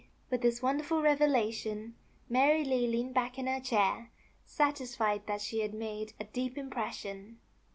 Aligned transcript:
With 0.31 0.41
this 0.41 0.63
wonderful 0.63 1.03
revelation 1.03 1.93
Mary 2.27 2.65
Lee 2.65 2.87
leaned 2.87 3.13
back 3.13 3.37
in 3.37 3.45
her 3.45 3.59
cliair, 3.59 4.07
satisfied 4.43 5.27
that 5.27 5.41
she 5.41 5.59
had 5.59 5.75
made 5.75 6.13
a 6.19 6.23
deep 6.23 6.57
im 6.57 6.71
pression. 6.71 7.37